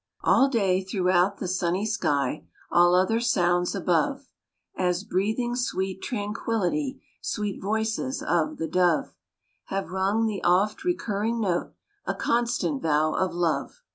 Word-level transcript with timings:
All 0.23 0.49
day 0.49 0.83
throughout 0.83 1.37
the 1.37 1.47
sunny 1.47 1.85
sky, 1.85 2.47
All 2.71 2.95
other 2.95 3.19
sounds 3.19 3.75
above, 3.75 4.29
As, 4.75 5.03
breathing 5.03 5.55
sweet 5.55 6.01
tranquillity, 6.01 7.03
Sweet 7.21 7.61
voices 7.61 8.23
of 8.23 8.57
the 8.57 8.67
dove 8.67 9.13
Have 9.65 9.91
rung 9.91 10.25
the 10.25 10.43
oft 10.43 10.83
recurring 10.83 11.39
note, 11.39 11.73
A 12.07 12.15
constant 12.15 12.81
vow 12.81 13.13
of 13.13 13.35
love. 13.35 13.83